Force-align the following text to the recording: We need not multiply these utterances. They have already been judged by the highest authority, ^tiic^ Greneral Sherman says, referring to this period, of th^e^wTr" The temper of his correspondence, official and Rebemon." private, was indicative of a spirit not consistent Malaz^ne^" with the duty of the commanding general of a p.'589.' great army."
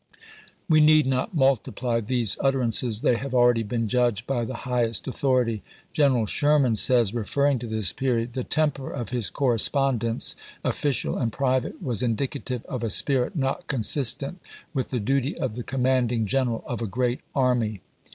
We 0.67 0.81
need 0.81 1.05
not 1.05 1.35
multiply 1.35 1.99
these 2.01 2.35
utterances. 2.41 3.01
They 3.01 3.17
have 3.17 3.35
already 3.35 3.61
been 3.61 3.87
judged 3.87 4.25
by 4.25 4.45
the 4.45 4.55
highest 4.65 5.07
authority, 5.07 5.61
^tiic^ 5.93 6.11
Greneral 6.15 6.27
Sherman 6.27 6.73
says, 6.75 7.13
referring 7.13 7.59
to 7.59 7.67
this 7.67 7.93
period, 7.93 8.29
of 8.29 8.31
th^e^wTr" 8.31 8.33
The 8.33 8.43
temper 8.45 8.91
of 8.91 9.09
his 9.09 9.29
correspondence, 9.29 10.35
official 10.63 11.19
and 11.19 11.29
Rebemon." 11.31 11.37
private, 11.37 11.83
was 11.83 12.01
indicative 12.01 12.65
of 12.65 12.83
a 12.83 12.89
spirit 12.89 13.35
not 13.35 13.67
consistent 13.67 14.39
Malaz^ne^" 14.41 14.65
with 14.73 14.89
the 14.89 14.99
duty 14.99 15.37
of 15.37 15.53
the 15.55 15.61
commanding 15.63 16.25
general 16.25 16.63
of 16.65 16.81
a 16.81 16.85
p.'589.' 16.87 16.89
great 16.91 17.19
army." 17.35 17.81